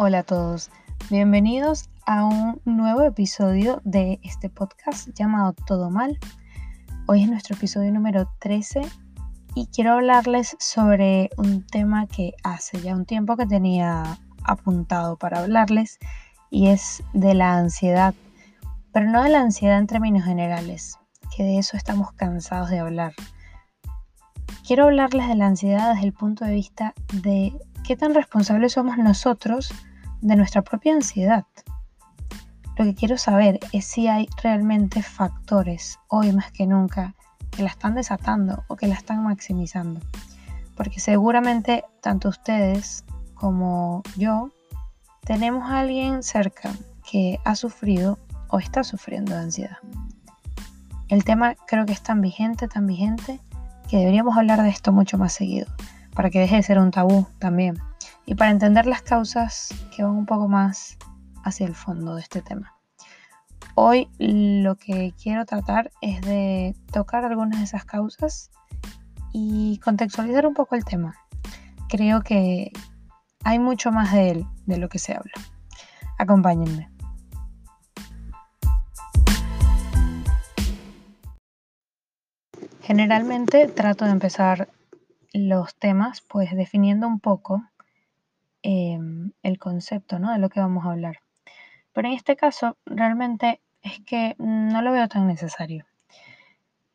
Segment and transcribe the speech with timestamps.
[0.00, 0.70] Hola a todos,
[1.10, 6.20] bienvenidos a un nuevo episodio de este podcast llamado Todo Mal.
[7.08, 8.82] Hoy es nuestro episodio número 13
[9.56, 15.40] y quiero hablarles sobre un tema que hace ya un tiempo que tenía apuntado para
[15.40, 15.98] hablarles
[16.48, 18.14] y es de la ansiedad,
[18.92, 20.96] pero no de la ansiedad en términos generales,
[21.36, 23.14] que de eso estamos cansados de hablar.
[24.64, 27.52] Quiero hablarles de la ansiedad desde el punto de vista de
[27.82, 29.72] qué tan responsables somos nosotros
[30.20, 31.44] de nuestra propia ansiedad.
[32.76, 37.14] Lo que quiero saber es si hay realmente factores, hoy más que nunca,
[37.50, 40.00] que la están desatando o que la están maximizando.
[40.76, 43.04] Porque seguramente tanto ustedes
[43.34, 44.50] como yo
[45.24, 46.70] tenemos a alguien cerca
[47.10, 49.78] que ha sufrido o está sufriendo de ansiedad.
[51.08, 53.40] El tema creo que es tan vigente, tan vigente,
[53.88, 55.66] que deberíamos hablar de esto mucho más seguido,
[56.14, 57.78] para que deje de ser un tabú también
[58.28, 60.98] y para entender las causas que van un poco más
[61.44, 62.76] hacia el fondo de este tema.
[63.74, 68.50] Hoy lo que quiero tratar es de tocar algunas de esas causas
[69.32, 71.14] y contextualizar un poco el tema.
[71.88, 72.70] Creo que
[73.44, 75.32] hay mucho más de él de lo que se habla.
[76.18, 76.90] Acompáñenme.
[82.82, 84.68] Generalmente trato de empezar
[85.32, 87.62] los temas pues definiendo un poco
[88.62, 90.32] Em, el concepto ¿no?
[90.32, 91.18] de lo que vamos a hablar.
[91.92, 95.86] Pero en este caso, realmente es que no lo veo tan necesario.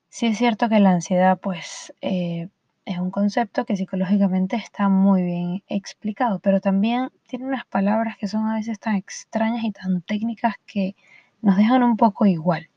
[0.09, 2.50] Sí es cierto que la ansiedad, pues, eh,
[2.86, 8.28] es un concepto que psicológicamente está muy bien explicado, pero también tiene unas palabras que
[8.28, 10.95] son a veces tan extrañas y tan técnicas que
[11.41, 12.69] nos dejan un poco igual.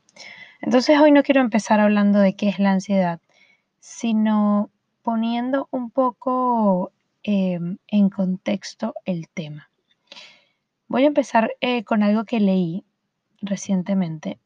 [0.61, 3.19] Entonces hoy no quiero empezar hablando de qué es la ansiedad,
[3.79, 4.71] sino
[5.03, 6.91] poniendo un poco
[7.29, 9.69] Em, en contexto el tema.
[10.87, 12.85] Voy a empezar eh, con algo que leí
[13.41, 14.39] recientemente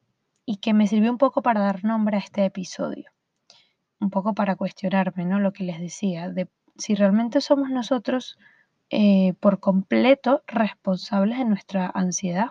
[0.48, 3.12] y que me sirvió un poco para dar nombre a este episodio,
[4.00, 5.40] un poco para cuestionarme, ¿no?
[5.40, 8.40] Lo que les decía, de si realmente somos nosotros
[8.90, 12.50] eh, por completo responsables de nuestra ansiedad.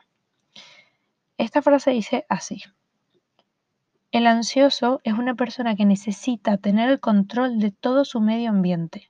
[1.38, 2.62] Esta frase dice así.
[4.12, 9.09] El ansioso es una persona que necesita tener el control de todo su medio ambiente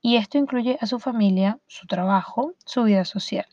[0.00, 3.46] y esto incluye a su familia, su trabajo, su vida social.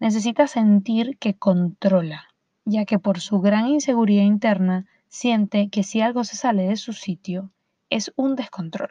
[0.00, 2.24] Necesita sentir que controla,
[2.64, 6.92] ya que por su gran inseguridad interna siente que si algo se sale de su
[6.92, 7.50] sitio
[7.90, 8.90] es un descontrol.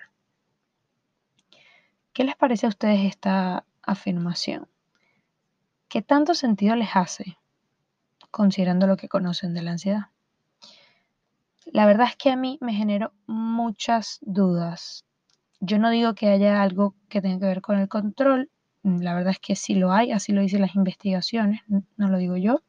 [2.13, 4.67] ¿Qué les parece a ustedes esta afirmación?
[5.87, 7.37] ¿Qué tanto sentido les hace,
[8.31, 10.07] considerando lo que conocen de la ansiedad?
[11.66, 15.06] La verdad es que a mí me generó muchas dudas
[15.59, 18.50] yo no digo que haya algo que tenga que ver con el control,
[18.84, 22.18] mm, la verdad es que sí lo hay, así lo dicen las investigaciones, no lo
[22.18, 22.62] digo yo,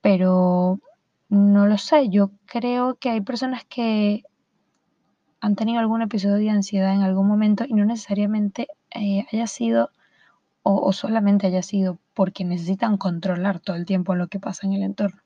[0.00, 0.80] pero
[1.28, 4.24] no lo sé, yo creo que hay personas que
[5.40, 9.90] han tenido algún episodio de ansiedad en algún momento y no necesariamente eh, haya sido
[10.62, 14.74] o, o, solamente haya sido porque necesitan controlar todo el tiempo lo que pasa en
[14.74, 15.22] el entorno.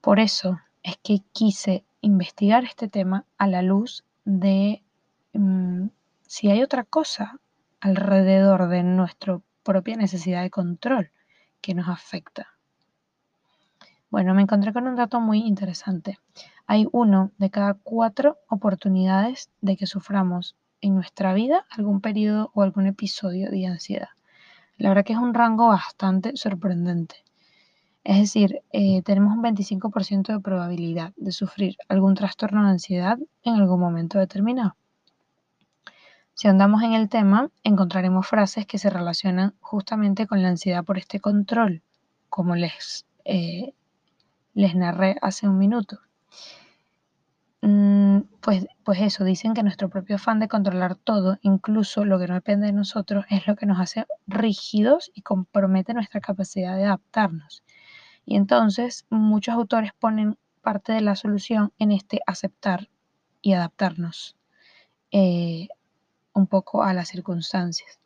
[0.00, 4.82] Por eso es que quise investigar este tema a la luz de
[5.34, 5.88] Mm,
[6.26, 7.40] si hay otra cosa
[7.80, 11.10] alrededor de nuestra propia necesidad de control
[11.60, 12.48] que nos afecta.
[14.10, 16.18] Bueno, me encontré con un dato muy interesante.
[16.66, 22.62] Hay uno de cada cuatro oportunidades de que suframos en nuestra vida algún periodo o
[22.62, 24.10] algún episodio de ansiedad.
[24.76, 27.24] La verdad que es un rango bastante sorprendente.
[28.04, 33.54] Es decir, eh, tenemos un 25% de probabilidad de sufrir algún trastorno de ansiedad en
[33.54, 34.76] algún momento determinado.
[36.42, 40.98] Si andamos en el tema, encontraremos frases que se relacionan justamente con la ansiedad por
[40.98, 41.84] este control,
[42.28, 43.74] como les, eh,
[44.52, 46.00] les narré hace un minuto.
[47.60, 52.26] Mm, pues, pues eso, dicen que nuestro propio afán de controlar todo, incluso lo que
[52.26, 56.86] no depende de nosotros, es lo que nos hace rígidos y compromete nuestra capacidad de
[56.86, 57.62] adaptarnos.
[58.26, 62.88] Y entonces muchos autores ponen parte de la solución en este aceptar
[63.42, 64.34] y adaptarnos
[65.12, 65.68] eh,
[66.34, 67.98] un poco a las circunstancias.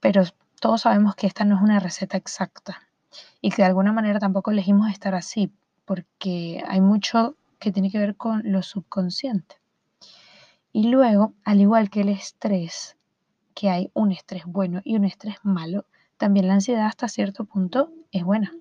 [0.00, 0.22] Pero
[0.60, 2.88] todos sabemos que esta no es una receta exacta
[3.40, 5.52] y que de alguna manera tampoco elegimos estar así,
[5.84, 9.56] porque hay mucho que tiene que ver con lo subconsciente.
[10.72, 12.96] Y luego, al igual que el estrés,
[13.54, 15.86] que hay un estrés bueno y un estrés malo,
[16.16, 18.52] también la ansiedad hasta cierto punto es buena,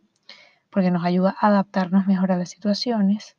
[0.69, 3.36] porque nos ayuda a adaptarnos mejor a las situaciones,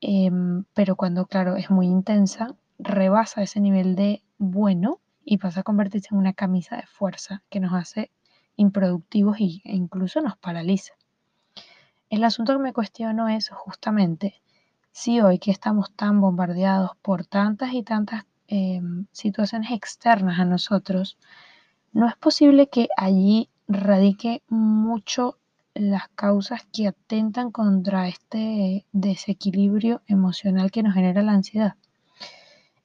[0.00, 5.64] em, pero cuando, claro, es muy intensa, rebasa ese nivel de bueno y pasa a
[5.64, 8.10] convertirse en una camisa de fuerza que nos hace
[8.56, 10.94] improductivos e incluso nos paraliza.
[12.08, 14.42] El asunto que me cuestiono es justamente
[14.92, 21.18] si hoy que estamos tan bombardeados por tantas y tantas em, situaciones externas a nosotros,
[21.92, 25.38] no es posible que allí radique mucho
[25.74, 31.74] las causas que atentan contra este desequilibrio emocional que nos genera la ansiedad.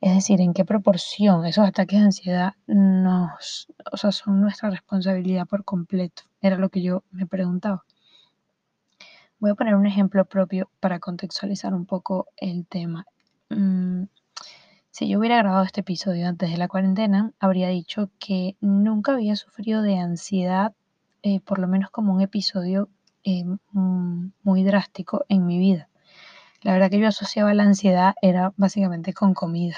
[0.05, 5.47] Es decir, en qué proporción esos ataques de ansiedad nos, o sea, son nuestra responsabilidad
[5.47, 6.21] por completo.
[6.41, 7.85] Era lo que yo me preguntaba.
[9.39, 13.07] Voy a poner un ejemplo propio para contextualizar un poco el tema.
[13.49, 14.03] Mm,
[14.91, 19.35] si yo hubiera grabado este episodio antes de la cuarentena, habría dicho que nunca había
[19.35, 20.75] sufrido de ansiedad,
[21.23, 22.89] eh, por lo menos como un episodio
[23.23, 25.89] eh, mm, muy drástico en mi vida.
[26.61, 29.77] La verdad que yo asociaba la ansiedad era básicamente con comida.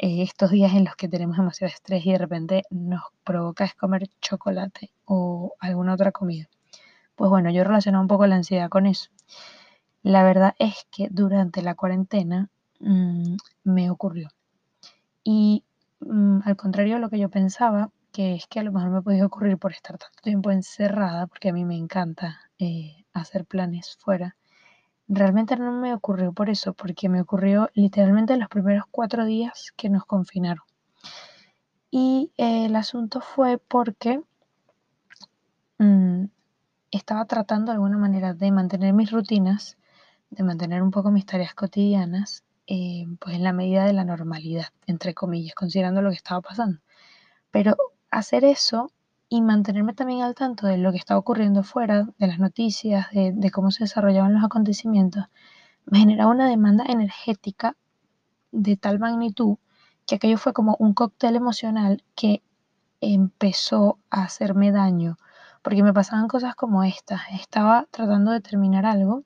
[0.00, 3.74] Eh, estos días en los que tenemos demasiado estrés y de repente nos provoca es
[3.74, 6.48] comer chocolate o alguna otra comida.
[7.16, 9.10] Pues bueno, yo relaciono un poco la ansiedad con eso.
[10.04, 12.48] La verdad es que durante la cuarentena
[12.78, 14.28] mm, me ocurrió.
[15.24, 15.64] Y
[15.98, 19.02] mm, al contrario de lo que yo pensaba, que es que a lo mejor me
[19.02, 23.96] podía ocurrir por estar tanto tiempo encerrada, porque a mí me encanta eh, hacer planes
[24.00, 24.36] fuera,
[25.08, 29.88] realmente no me ocurrió por eso, porque me ocurrió literalmente los primeros cuatro días que
[29.88, 30.64] nos confinaron.
[31.90, 34.20] Y eh, el asunto fue porque
[35.78, 36.24] mm,
[36.90, 39.78] estaba tratando de alguna manera de mantener mis rutinas,
[40.30, 44.66] de mantener un poco mis tareas cotidianas, eh, pues en la medida de la normalidad,
[44.86, 46.80] entre comillas, considerando lo que estaba pasando.
[47.50, 47.74] Pero
[48.10, 48.92] hacer eso
[49.28, 53.50] y mantenerme también al tanto de lo que estaba ocurriendo fuera, de las noticias, de,
[53.50, 55.24] cómo se desarrollaban los acontecimientos,
[55.86, 57.76] me generaba una demanda energética
[58.52, 59.56] de tal magnitud
[60.06, 62.42] que aquello fue como un cóctel emocional que
[63.00, 65.18] empezó a hacerme daño
[65.62, 67.20] porque me pasaban cosas como estas.
[67.32, 69.24] Estaba tratando de terminar algo,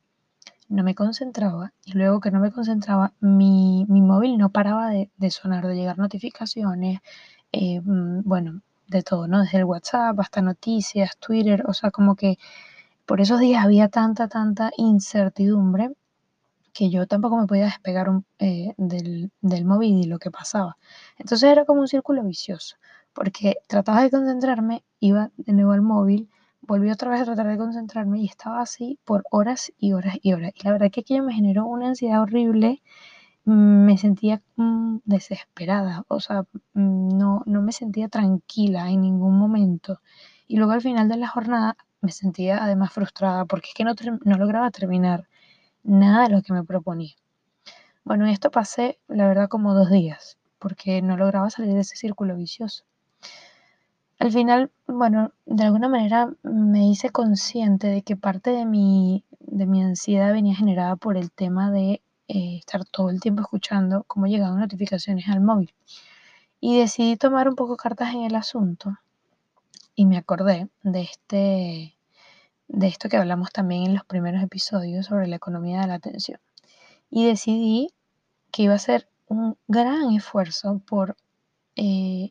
[0.68, 5.66] no me concentraba y luego que no me concentraba, mi, móvil no paraba de, sonar,
[5.66, 7.00] de llegar notificaciones,
[7.52, 9.42] eh, mm, bueno, de todo, ¿no?
[9.42, 12.38] Desde el WhatsApp hasta noticias, Twitter, o sea, como que
[13.06, 15.90] por esos días había tanta, tanta incertidumbre
[16.72, 18.08] que yo tampoco me podía despegar
[18.38, 20.76] eh, del, del móvil y lo que pasaba.
[21.18, 22.76] Entonces era como un círculo vicioso
[23.12, 26.30] porque trataba de concentrarme, iba de nuevo al móvil,
[26.60, 30.32] volví otra vez a tratar de concentrarme y estaba así por horas y horas y
[30.32, 30.52] horas.
[30.54, 32.82] Y la verdad que aquello me generó una ansiedad horrible,
[33.44, 36.42] me sentía mm, desesperada, o sea,
[36.74, 40.00] mm, no, no me sentía tranquila en ningún momento.
[40.46, 43.94] Y luego al final de la jornada me sentía además frustrada porque es que no,
[44.24, 45.28] no lograba terminar
[45.82, 47.14] nada de lo que me proponía.
[48.04, 51.96] Bueno, y esto pasé, la verdad, como dos días, porque no lograba salir de ese
[51.96, 52.84] círculo vicioso.
[54.18, 59.66] Al final, bueno, de alguna manera me hice consciente de que parte de mi, de
[59.66, 64.26] mi ansiedad venía generada por el tema de eh, estar todo el tiempo escuchando cómo
[64.26, 65.74] llegaban notificaciones al móvil.
[66.60, 68.96] Y decidí tomar un poco cartas en el asunto
[69.94, 71.96] y me acordé de este
[72.68, 76.40] de esto que hablamos también en los primeros episodios sobre la economía de la atención.
[77.10, 77.88] Y decidí
[78.50, 81.16] que iba a ser un gran esfuerzo por
[81.76, 82.30] eh,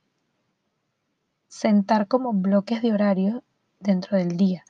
[1.47, 3.43] sentar como bloques de horario
[3.79, 4.63] dentro del día.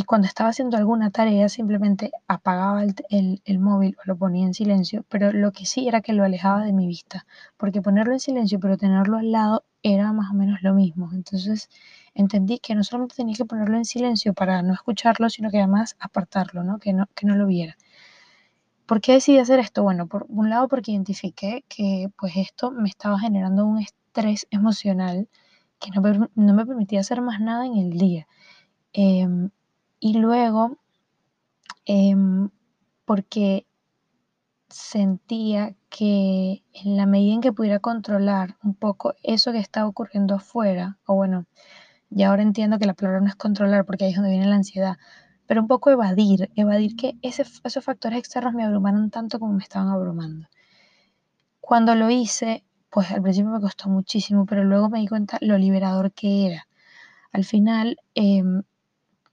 [0.00, 5.04] Y cuando estaba haciendo alguna tarea, simplemente apagaba el, móvil o lo ponía en silencio,
[5.08, 7.26] pero lo que sí era que lo alejaba de mi vista,
[7.56, 11.10] porque ponerlo en silencio pero tenerlo al lado era más o menos lo mismo.
[11.12, 11.68] Entonces
[12.14, 15.96] entendí que no solamente tenía que ponerlo en silencio para no escucharlo, sino que además
[15.98, 16.78] apartarlo, ¿no?
[16.78, 17.76] Que, no, que no lo viera.
[18.86, 19.82] ¿Por qué decidí hacer esto?
[19.82, 25.28] Bueno, por un lado porque identifiqué que pues esto me estaba generando un estrés emocional
[25.80, 26.00] que no,
[26.54, 28.28] me permitía hacer más nada en el día.
[28.92, 29.50] Em,
[30.00, 30.78] y luego,
[31.86, 32.50] em,
[33.04, 33.66] porque
[34.68, 40.34] sentía que en la medida en que pudiera controlar un poco eso que estaba ocurriendo
[40.34, 41.46] afuera, o bueno,
[42.10, 44.56] ya ahora entiendo que la palabra no es controlar porque ahí es donde viene la
[44.56, 44.96] ansiedad,
[45.46, 49.88] pero un poco evadir, evadir que esos factores externos me abrumaron tanto como me estaban
[49.88, 50.48] abrumando.
[51.60, 55.58] Cuando lo hice, pues al principio me costó muchísimo, pero luego me di cuenta lo
[55.58, 56.66] liberador que era.
[57.32, 58.62] Al final, em,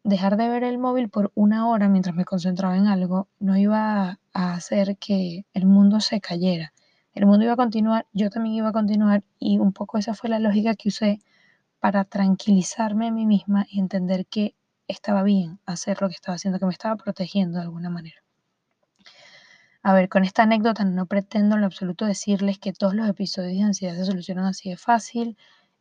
[0.05, 4.19] dejar de ver el móvil por una hora mientras me concentraba en algo no iba
[4.33, 6.73] a hacer que el mundo se cayera.
[7.13, 10.29] El mundo iba a continuar, yo también iba a continuar y un poco esa fue
[10.29, 11.19] la lógica que usé
[11.79, 14.53] para tranquilizarme a mí misma y entender que
[14.87, 18.21] estaba bien hacer lo que estaba haciendo, que me estaba protegiendo de alguna manera.
[19.81, 23.57] A ver, con esta anécdota no pretendo en lo absoluto decirles que todos los episodios
[23.57, 25.35] de ansiedad se solucionan así de fácil,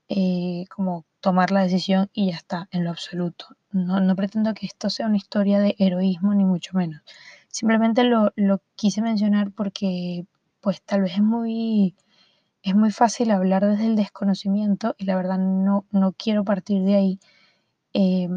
[0.08, 3.46] eh, como tomar la decisión y ya está, en lo absoluto.
[3.72, 7.00] No, no, pretendo que esto sea una historia de heroísmo, ni mucho menos.
[7.48, 10.26] Simplemente lo, lo quise mencionar porque
[10.60, 11.96] pues tal vez es muy,
[12.62, 16.94] es muy fácil hablar desde el desconocimiento y la verdad no, no quiero partir de
[16.94, 17.20] ahí.
[17.94, 18.28] Eh,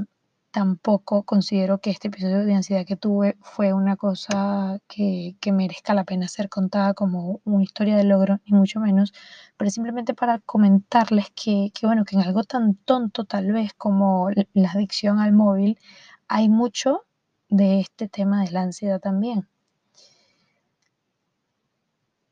[0.52, 6.04] tampoco considero que este episodio de ansiedad que tuve fue una cosa que, merezca la
[6.04, 9.14] pena ser contada como una historia de logro, ni mucho menos,
[9.58, 14.30] pero simplemente para comentarles que, que, bueno, que en algo tan tonto tal vez como
[14.54, 15.80] la adicción al móvil,
[16.28, 17.06] hay mucho
[17.50, 19.48] de este tema de la ansiedad también.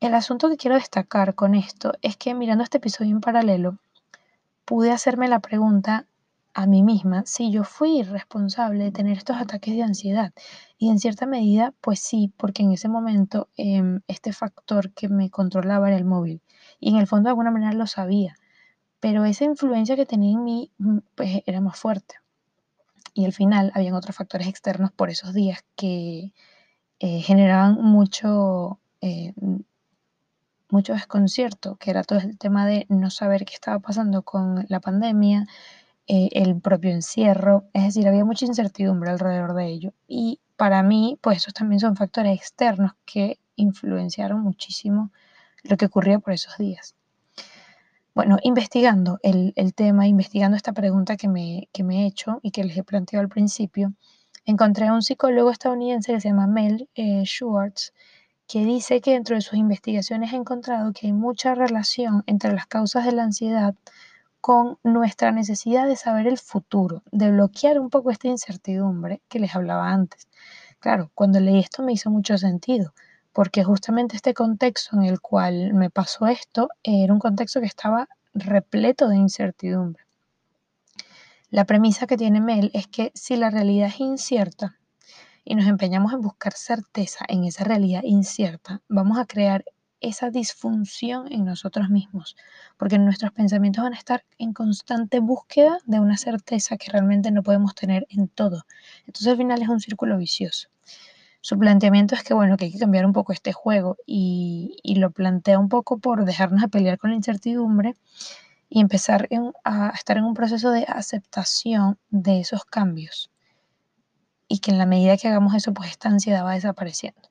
[0.00, 3.78] El asunto que quiero destacar con esto es que mirando este episodio en paralelo,
[4.64, 6.06] pude hacerme la pregunta
[6.56, 10.32] a mí misma si yo fui responsable de tener estos ataques de ansiedad.
[10.78, 15.28] Y en cierta medida, pues sí, porque en ese momento em, este factor que me
[15.28, 16.40] controlaba era el móvil.
[16.80, 18.36] Y en el fondo de alguna manera lo sabía.
[19.00, 22.14] Pero esa influencia que tenía en mí mm, pues, era más fuerte.
[23.12, 26.32] Y al final habían otros factores externos por esos días que
[27.00, 29.34] eh, generaban mucho, eh,
[30.70, 34.80] mucho desconcierto, que era todo el tema de no saber qué estaba pasando con la
[34.80, 35.46] pandemia,
[36.08, 39.92] eh, el propio encierro, es decir, había mucha incertidumbre alrededor de ello.
[40.06, 45.10] Y para mí, pues esos también son factores externos que influenciaron muchísimo
[45.64, 46.94] lo que ocurría por esos días.
[48.14, 52.64] Bueno, investigando el, tema, investigando esta pregunta que me, que me, he hecho y que
[52.64, 53.92] les he planteado al principio,
[54.44, 57.92] encontré a un psicólogo estadounidense que se llama Mel eh, Schwartz,
[58.46, 62.66] que dice que dentro de sus investigaciones ha encontrado que hay mucha relación entre las
[62.66, 63.74] causas de la ansiedad
[64.46, 69.56] con nuestra necesidad de saber el futuro, de bloquear un poco esta incertidumbre que les
[69.56, 70.28] hablaba antes.
[70.78, 72.94] Claro, cuando leí esto me hizo mucho sentido,
[73.32, 78.08] porque justamente este contexto en el cual me pasó esto era un contexto que estaba
[78.34, 80.04] repleto de incertidumbre.
[81.50, 84.76] La premisa que tiene Mel es que si la realidad es incierta
[85.44, 89.64] y nos empeñamos en buscar certeza en esa realidad incierta, vamos a crear
[90.08, 92.36] esa disfunción en nosotros mismos,
[92.76, 97.42] porque nuestros pensamientos van a estar en constante búsqueda de una certeza que realmente no
[97.42, 98.64] podemos tener en todo.
[99.00, 100.68] Entonces al final es un círculo vicioso.
[101.40, 105.10] Su planteamiento es que, bueno, que hay que cambiar un poco este juego y, lo
[105.10, 107.94] plantea un poco por dejarnos a pelear con la incertidumbre
[108.68, 109.28] y empezar
[109.62, 113.30] a estar en un proceso de aceptación de esos cambios.
[114.48, 117.22] Y que en la medida que hagamos eso, pues esta ansiedad va desapareciendo.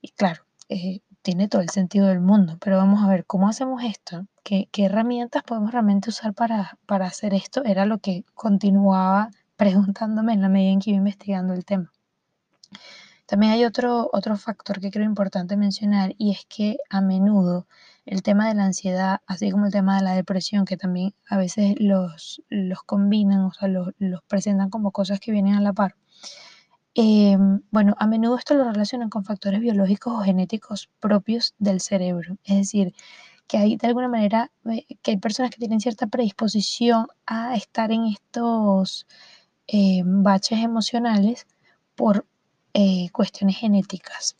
[0.00, 3.82] Y claro, eh, tiene todo el sentido del mundo, pero vamos a ver cómo hacemos
[3.82, 10.34] esto, qué, herramientas podemos realmente usar para, para hacer esto, era lo que continuaba preguntándome
[10.34, 11.90] en la medida en que iba investigando el tema.
[13.26, 17.66] También hay otro, otro factor que creo importante mencionar y es que a menudo
[18.04, 21.36] el tema de la ansiedad, así como el tema de la depresión, que también a
[21.36, 25.72] veces los, los combinan, o sea, los, los presentan como cosas que vienen a la
[25.72, 25.96] par,
[26.98, 32.38] Em, bueno, a menudo esto lo relacionan con factores biológicos o genéticos propios del cerebro.
[32.42, 32.94] Es decir,
[33.46, 37.92] que hay de alguna manera eh, que hay personas que tienen cierta predisposición a estar
[37.92, 39.06] en estos
[39.66, 41.46] em, baches emocionales
[41.96, 42.26] por
[42.72, 44.38] eh, cuestiones genéticas.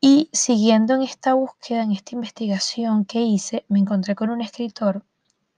[0.00, 5.04] Y siguiendo en esta búsqueda, en esta investigación que hice, me encontré con un escritor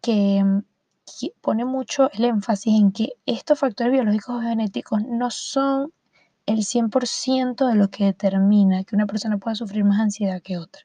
[0.01, 0.65] que em,
[1.41, 5.93] pone mucho el énfasis en que estos factores biológicos o genéticos no son
[6.47, 10.83] el 100% de lo que determina que una persona pueda sufrir más ansiedad que otra.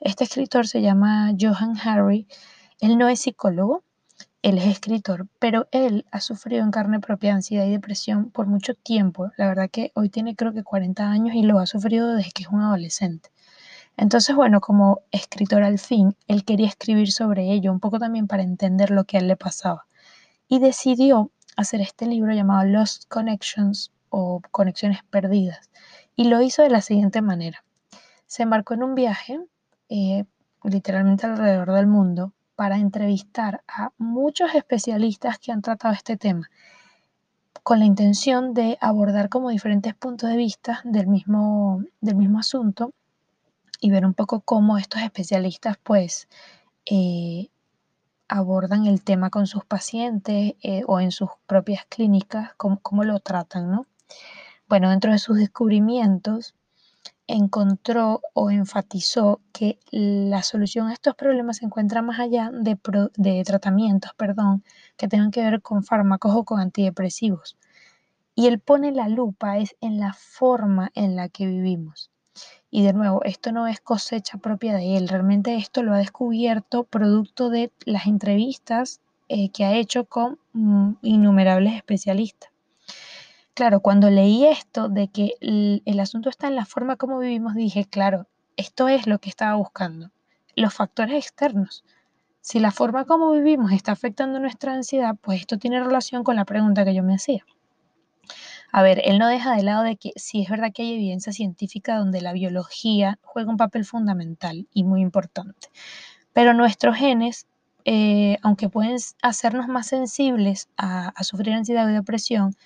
[0.00, 2.26] Este escritor se llama Johan Harry.
[2.80, 3.82] Él no es psicólogo,
[4.42, 8.74] él es escritor, pero él ha sufrido en carne propia ansiedad y depresión por mucho
[8.74, 9.30] tiempo.
[9.36, 12.42] La verdad que hoy tiene creo que 40 años y lo ha sufrido desde que
[12.42, 13.30] es un adolescente.
[13.96, 18.42] Entonces, bueno, como escritor al fin, él quería escribir sobre ello, un poco también para
[18.42, 19.86] entender lo que a él le pasaba.
[20.48, 25.70] Y decidió hacer este libro llamado Lost Connections o Conexiones Perdidas.
[26.16, 27.64] Y lo hizo de la siguiente manera.
[28.26, 29.38] Se embarcó en un viaje,
[29.88, 30.24] eh,
[30.64, 36.50] literalmente alrededor del mundo, para entrevistar a muchos especialistas que han tratado este tema,
[37.62, 42.92] con la intención de abordar como diferentes puntos de vista del mismo, del mismo asunto
[43.84, 46.26] y ver un poco cómo estos especialistas pues
[46.86, 47.50] eh,
[48.28, 53.20] abordan el tema con sus pacientes eh, o en sus propias clínicas, cómo, cómo, lo
[53.20, 53.86] tratan, ¿no?
[54.70, 56.54] Bueno, dentro de sus descubrimientos
[57.26, 62.78] encontró o enfatizó que la solución a estos problemas se encuentra más allá de,
[63.16, 64.64] de tratamientos, perdón,
[64.96, 67.58] que tengan que ver con fármacos o con antidepresivos.
[68.34, 72.13] Y él pone la lupa es en la forma en la que vivimos.
[72.76, 76.82] Y de nuevo, esto no es cosecha propia de él, realmente esto lo ha descubierto
[76.82, 82.50] producto de las entrevistas eh, que ha hecho con mm, innumerables especialistas.
[83.54, 87.84] Claro, cuando leí esto de que el asunto está en la forma como vivimos, dije,
[87.84, 88.26] claro,
[88.56, 90.10] esto es lo que estaba buscando,
[90.56, 91.84] los factores externos.
[92.40, 96.44] Si la forma como vivimos está afectando nuestra ansiedad, pues esto tiene relación con la
[96.44, 97.46] pregunta que yo me hacía.
[98.76, 101.32] A ver, él no deja de lado de que sí es verdad que hay evidencia
[101.32, 105.68] científica donde la biología juega un papel fundamental y muy importante,
[106.32, 107.46] pero nuestros genes,
[107.84, 112.56] eh, aunque pueden hacernos más sensibles a, a sufrir ansiedad o depresión,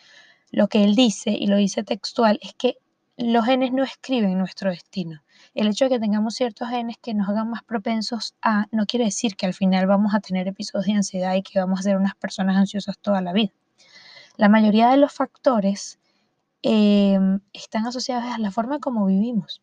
[0.50, 2.78] lo que él dice, y lo dice textual, es que
[3.18, 5.22] los genes no escriben nuestro destino.
[5.54, 9.04] El hecho de que tengamos ciertos genes que nos hagan más propensos a, no quiere
[9.04, 11.98] decir que al final vamos a tener episodios de ansiedad y que vamos a ser
[11.98, 13.52] unas personas ansiosas toda la vida.
[14.38, 15.98] La mayoría de los factores
[16.62, 19.62] em, están asociados a la forma como vivimos.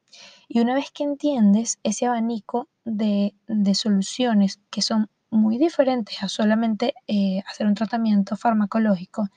[0.50, 3.34] Y una vez que entiendes ese abanico de,
[3.74, 9.30] soluciones que son muy diferentes a solamente eh, hacer un tratamiento farmacológico,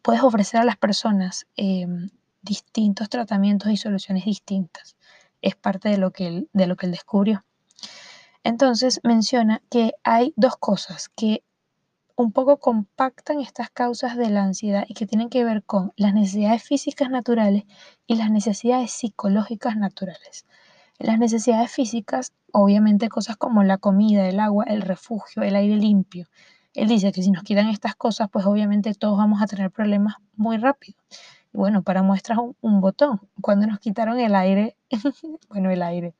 [0.00, 2.08] puedes ofrecer a las personas em,
[2.40, 4.96] distintos tratamientos y soluciones distintas.
[5.42, 7.44] Es parte de lo que de lo que él descubrió.
[8.44, 11.44] Entonces menciona que hay dos cosas que
[12.22, 16.14] un poco compactan estas causas de la ansiedad y que tienen que ver con las
[16.14, 17.64] necesidades físicas naturales
[18.06, 20.46] y las necesidades psicológicas naturales.
[20.98, 26.28] Las necesidades físicas, obviamente cosas como la comida, el agua, el refugio, el aire limpio,
[26.74, 30.14] él dice que si nos quitan estas cosas, pues obviamente todos vamos a tener problemas
[30.36, 30.98] muy rápido.
[31.52, 33.20] Y bueno, para muestras un, botón.
[33.42, 34.76] Cuando nos quitaron el aire,
[35.50, 36.14] bueno, el aire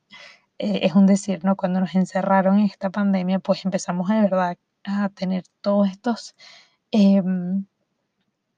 [0.59, 1.55] eh, es un decir, ¿no?
[1.55, 6.35] Cuando nos encerraron en esta pandemia, pues empezamos de verdad a tener todos estos
[6.91, 7.65] em,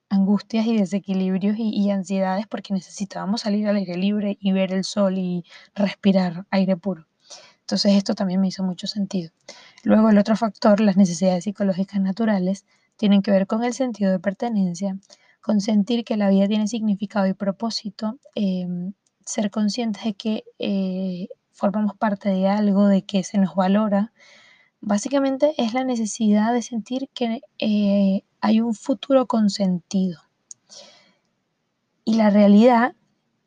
[0.09, 4.83] angustias y desequilibrios y, y ansiedades porque necesitábamos salir al aire libre y ver el
[4.83, 7.07] sol y respirar aire puro.
[7.61, 9.31] Entonces esto también me hizo mucho sentido.
[9.83, 14.19] Luego el otro factor, las necesidades psicológicas naturales, tienen que ver con el sentido de
[14.19, 14.97] pertenencia,
[15.41, 18.93] con sentir que la vida tiene significado y propósito, em,
[19.25, 24.13] ser conscientes de que eh, formamos parte de algo, de que se nos valora.
[24.87, 30.19] Básicamente es la necesidad de sentir que eh, hay un futuro con sentido.
[32.03, 32.93] Y la realidad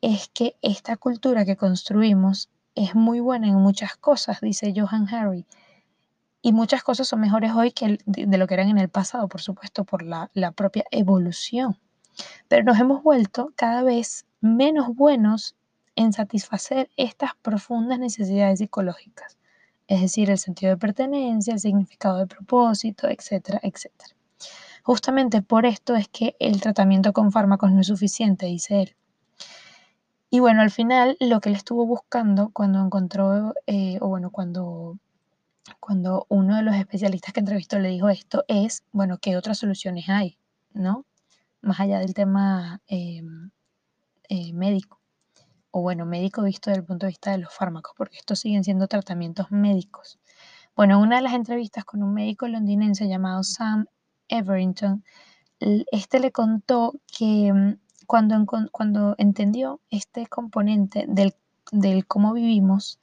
[0.01, 5.45] es que esta cultura que construimos es muy buena en muchas cosas, dice Johan Harry.
[6.41, 9.39] Y muchas cosas son mejores hoy que de, lo que eran en el pasado, por
[9.39, 11.79] supuesto, por la propia evolución.
[12.49, 15.55] Pero nos hemos vuelto cada vez menos buenos
[15.95, 19.37] en satisfacer estas profundas necesidades psicológicas,
[19.89, 24.15] es decir, el sentido de pertenencia, el significado de propósito, etcétera, etcétera.
[24.83, 28.95] Justamente por esto es que el tratamiento con fármacos no es suficiente, dice él.
[30.29, 34.99] Y bueno, al final lo que él estuvo buscando cuando encontró, eh, o bueno, cuando,
[35.79, 40.07] cuando uno de los especialistas que entrevistó le dijo esto, es, bueno, ¿qué otras soluciones
[40.07, 40.37] hay?
[40.71, 41.03] ¿No?
[41.61, 43.49] Más allá del tema em,
[44.29, 44.98] eh, médico,
[45.71, 48.63] o bueno, médico visto desde el punto de vista de los fármacos, porque estos siguen
[48.63, 50.19] siendo tratamientos médicos.
[50.75, 53.85] Bueno, una de las entrevistas con un médico londinense llamado Sam
[54.27, 55.03] Everington,
[55.59, 61.35] este le contó que mm, cuando, cuando entendió este componente del,
[61.71, 62.99] del cómo vivimos,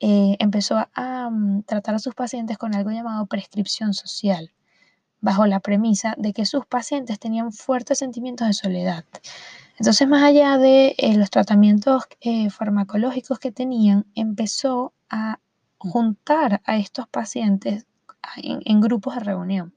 [0.00, 4.52] eh, empezó a, mm, tratar a sus pacientes con algo llamado prescripción social,
[5.20, 9.04] bajo la premisa de que sus pacientes tenían fuertes sentimientos de soledad.
[9.78, 15.40] Entonces, más allá de eh, los tratamientos eh, farmacológicos que tenían, empezó a
[15.78, 17.86] juntar a estos pacientes
[18.36, 19.74] en grupos de reunión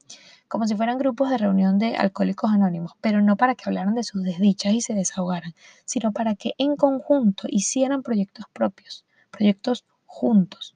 [0.48, 4.02] como si fueran grupos de reunión de alcohólicos anónimos, pero no para que hablaran de
[4.02, 10.74] sus desdichas y se desahogaran, sino para que en conjunto hicieran proyectos propios, proyectos juntos.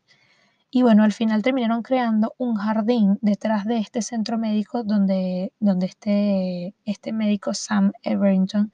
[0.71, 5.87] Y bueno, al final terminaron creando un jardín detrás de este centro médico donde, donde
[5.87, 8.73] este, este médico Sam Everington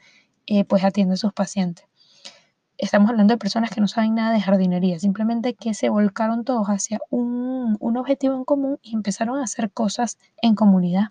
[0.49, 1.87] eh, pues atiende a sus pacientes
[2.79, 6.69] estamos hablando de personas que no saben nada de jardinería, simplemente que se volcaron todos
[6.69, 11.09] hacia un, objetivo en común y empezaron a hacer cosas en comunidad.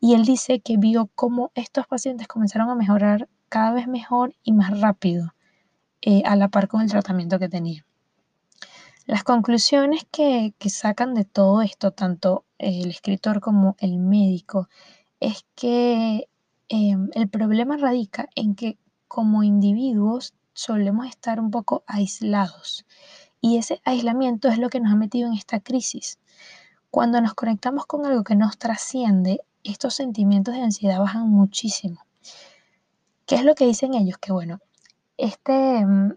[0.00, 4.52] Y él dice que vio cómo estos pacientes comenzaron a mejorar cada vez mejor y
[4.52, 5.34] más rápido
[6.02, 7.84] eh, a la par con el tratamiento que tenían.
[9.06, 14.68] Las conclusiones que, sacan de todo esto, tanto el escritor como el médico,
[15.20, 16.28] es que
[16.68, 22.86] em, el problema radica en que como individuos solemos estar un poco aislados.
[23.40, 26.18] Y ese aislamiento es lo que nos ha metido en esta crisis.
[26.90, 32.00] Cuando nos conectamos con algo que nos trasciende, estos sentimientos de ansiedad bajan muchísimo.
[33.26, 34.18] ¿Qué es lo que dicen ellos?
[34.18, 34.60] Que bueno,
[35.16, 36.12] este, mm,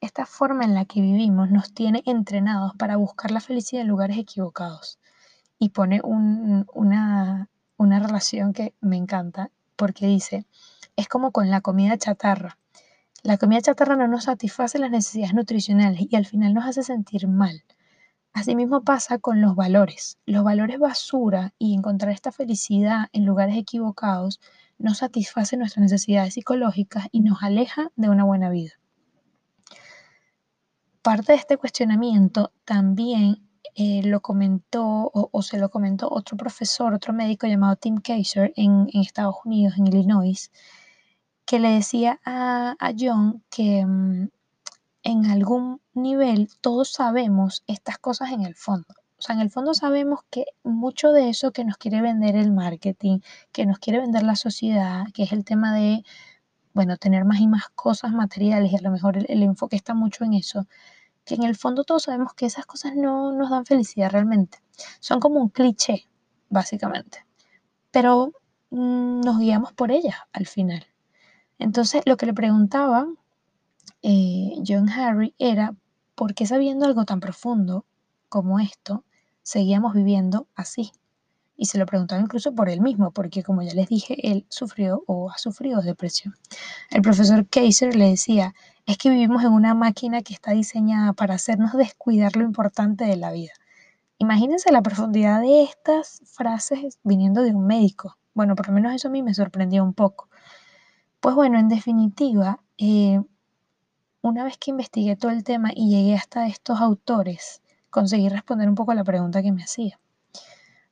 [0.00, 4.18] esta forma en la que vivimos nos tiene entrenados para buscar la felicidad en lugares
[4.18, 4.98] equivocados.
[5.58, 10.44] Y pone una, una relación que me encanta porque dice,
[10.94, 12.58] es como con la comida chatarra.
[13.22, 17.28] La comida chatarra no nos satisface las necesidades nutricionales y al final nos hace sentir
[17.28, 17.64] mal.
[18.34, 20.18] Asimismo pasa con los valores.
[20.26, 24.38] Los valores basura y encontrar esta felicidad en lugares equivocados
[24.76, 28.72] no satisface nuestras necesidades psicológicas y nos aleja de una buena vida.
[31.00, 37.12] Parte de este cuestionamiento también eh, lo comentó o, se lo comentó otro profesor, otro
[37.12, 40.50] médico llamado Tim Kaiser en, Estados Unidos, en Illinois,
[41.46, 44.28] que le decía a, a John que mm,
[45.02, 48.94] en algún nivel todos sabemos estas cosas en el fondo.
[49.20, 52.52] O sea, en el fondo sabemos que mucho de eso que nos quiere vender el
[52.52, 53.20] marketing,
[53.52, 56.04] que nos quiere vender la sociedad, que es el tema de,
[56.72, 60.24] bueno, tener más y más cosas materiales y a lo mejor el, enfoque está mucho
[60.24, 60.66] en eso,
[61.36, 64.58] que en el fondo todos sabemos que esas cosas no nos dan felicidad realmente.
[64.98, 66.08] Son como un cliché,
[66.48, 67.24] básicamente.
[67.90, 68.32] Pero
[68.70, 70.86] mm, nos guiamos por ellas al final.
[71.58, 73.06] Entonces, lo que le preguntaba
[74.02, 75.74] eh, John Harry era,
[76.14, 77.84] ¿por qué sabiendo algo tan profundo
[78.28, 79.04] como esto,
[79.42, 80.92] seguíamos viviendo así?
[81.62, 85.04] Y se lo preguntaba incluso por él mismo, porque como ya les dije, él sufrió
[85.06, 86.34] o ha sufrido depresión.
[86.88, 88.54] El profesor Kaiser le decía,
[88.86, 93.18] es que vivimos en una máquina que está diseñada para hacernos descuidar lo importante de
[93.18, 93.52] la vida.
[94.16, 98.16] Imagínense la profundidad de estas frases viniendo de un médico.
[98.32, 100.30] Bueno, por lo menos eso a mí me sorprendió un poco.
[101.20, 103.20] Pues bueno, en definitiva, eh,
[104.22, 108.76] una vez que investigué todo el tema y llegué hasta estos autores, conseguí responder un
[108.76, 110.00] poco a la pregunta que me hacía.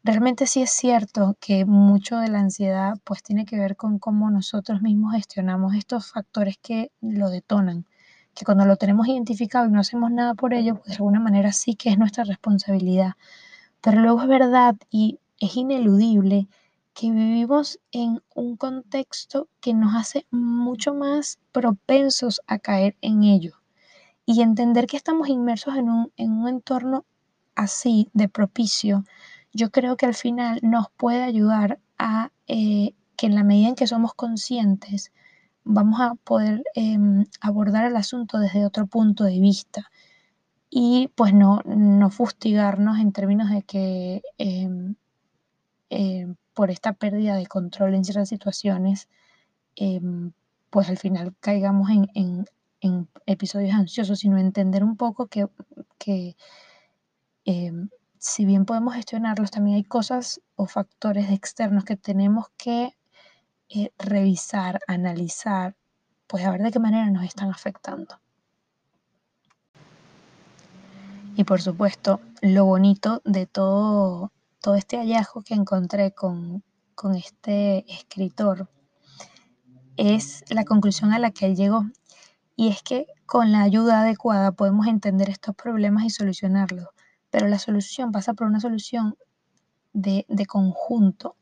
[0.05, 4.31] Realmente sí es cierto que mucho de la ansiedad pues tiene que ver con cómo
[4.31, 7.87] nosotros mismos gestionamos estos factores que lo detonan,
[8.35, 11.53] que cuando lo tenemos identificado y no hacemos nada por ello, pues de alguna manera
[11.53, 13.13] sí que es nuestra responsabilidad.
[13.81, 16.49] Pero luego es verdad y es ineludible
[16.99, 23.55] que vivimos en un contexto que nos hace mucho más propensos a caer en ello.
[24.27, 27.05] Y entender que estamos inmersos en un, entorno
[27.55, 29.05] así de propicio,
[29.53, 33.75] yo creo que al final nos puede ayudar a eh, que en la medida en
[33.75, 35.13] que somos conscientes,
[35.65, 39.91] vamos a poder em, abordar el asunto desde otro punto de vista
[40.71, 44.95] y pues no, no fustigarnos en términos de que em,
[45.91, 49.09] em, por esta pérdida de control en ciertas situaciones,
[49.77, 50.33] em,
[50.71, 52.47] pues al final caigamos en,
[53.27, 55.49] episodios ansiosos, sino entender un poco que,
[57.45, 57.89] em,
[58.21, 62.97] si bien podemos gestionarlos, también hay cosas o factores externos que tenemos que
[63.69, 65.77] eh, revisar, analizar,
[66.27, 68.21] pues a ver de qué manera nos están afectando.
[71.37, 76.63] Y por supuesto, lo bonito de todo todo este hallazgo que encontré con,
[77.17, 78.69] este escritor
[79.97, 81.87] es la conclusión a la que él llegó.
[82.57, 86.89] Y es que con la ayuda adecuada podemos entender estos problemas y solucionarlos.
[87.31, 89.17] Pero la solución pasa por una solución
[89.93, 91.37] de, de conjunto.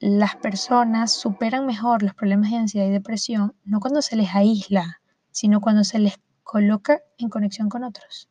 [0.00, 5.00] Las personas superan mejor los problemas de ansiedad y depresión no cuando se les aísla,
[5.30, 8.28] sino cuando se les coloca en conexión con otros.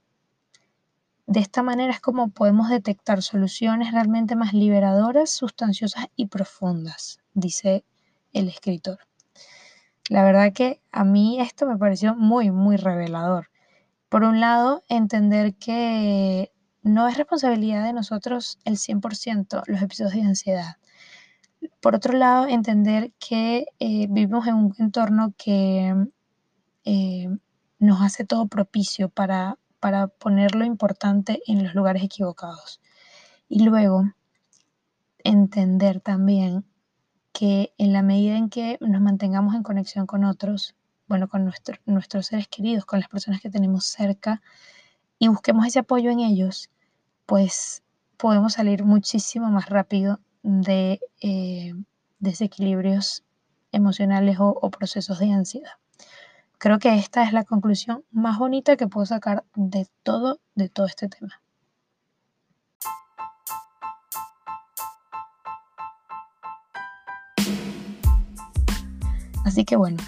[1.28, 7.86] De esta manera es como podemos detectar soluciones realmente más liberadoras, sustanciosas y profundas, dice
[8.34, 9.00] el escritor.
[10.10, 13.50] La verdad que a mí esto me pareció muy, muy revelador.
[14.10, 20.22] Por un lado, entender que no es responsabilidad de nosotros el 100% los episodios de
[20.22, 20.78] ansiedad.
[21.80, 25.94] Por otro lado, entender que eh, vivimos en un entorno que
[26.86, 27.28] eh,
[27.80, 32.80] nos hace todo propicio para para poner lo importante en los lugares equivocados.
[33.50, 34.04] Y luego
[35.24, 36.66] entender también
[37.34, 40.76] que en la medida en que nos mantengamos en conexión con otros,
[41.08, 41.52] bueno, con
[41.86, 44.42] nuestros seres queridos, con las personas que tenemos cerca,
[45.22, 46.72] y busquemos ese apoyo en ellos,
[47.28, 47.84] pues
[48.18, 51.76] podemos salir muchísimo más rápido de eh,
[52.18, 53.24] desequilibrios
[53.72, 55.74] emocionales o procesos de ansiedad.
[56.58, 60.88] Creo que esta es la conclusión más bonita que puedo sacar de todo, de todo
[60.88, 61.40] este tema.
[69.46, 70.02] Así que bueno,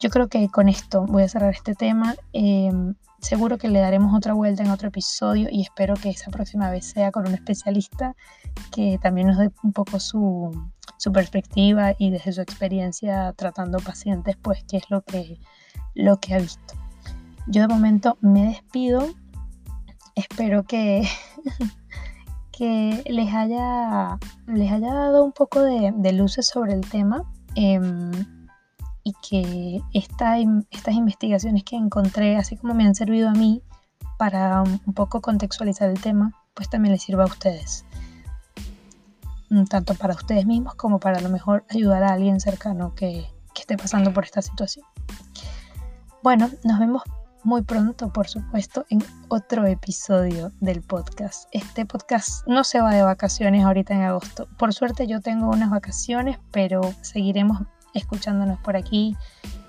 [0.00, 2.16] yo creo que con esto voy a cerrar este tema.
[2.32, 6.70] Em, seguro que le daremos otra vuelta en otro episodio y espero que esa próxima
[6.70, 8.14] vez sea con un especialista
[8.72, 10.50] que también nos dé un poco su,
[10.98, 16.74] su perspectiva y desde su experiencia tratando pacientes, pues qué es lo que ha visto.
[17.46, 19.06] Yo de momento me despido.
[20.16, 21.06] Espero que,
[22.52, 27.22] que les, haya, les haya dado un poco de, luces sobre el tema
[27.54, 28.10] em,
[29.06, 30.36] y que esta,
[30.72, 33.62] estas investigaciones que encontré, así como me han servido a mí
[34.18, 37.84] para un poco contextualizar el tema, pues también les sirva a ustedes.
[39.48, 43.30] Mm, tanto para ustedes mismos como para a lo mejor ayudar a alguien cercano que,
[43.54, 44.84] que esté pasando por esta situación.
[46.24, 47.04] Bueno, nos vemos
[47.44, 51.48] muy pronto, por supuesto, en otro episodio del podcast.
[51.52, 54.48] Este podcast no se va de vacaciones ahorita en agosto.
[54.58, 57.60] Por suerte yo tengo unas vacaciones, pero seguiremos
[57.96, 59.16] escuchándonos por aquí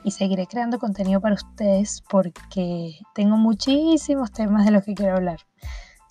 [0.04, 5.40] y seguiré creando contenido para ustedes porque tengo muchísimos temas de los que quiero hablar.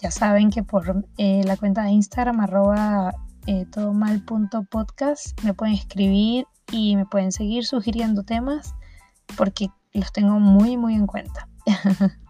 [0.03, 3.15] Ya saben que por eh, la cuenta de Instagram arroba
[3.47, 8.75] eh, todomal.podcast me pueden escribir y me pueden seguir sugiriendo temas
[9.37, 11.49] porque los tengo muy muy en cuenta.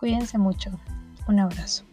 [0.00, 0.70] Cuídense mucho.
[1.28, 1.84] Un abrazo.